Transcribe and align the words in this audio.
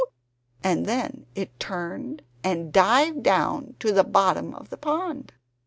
and 0.63 0.87
then 0.87 1.27
it 1.35 1.59
turned 1.59 2.23
and 2.43 2.73
dived 2.73 3.21
down 3.21 3.75
to 3.79 3.91
the 3.91 4.03
bottom 4.03 4.55
of 4.55 4.71
the 4.71 4.77
pond! 4.77 5.31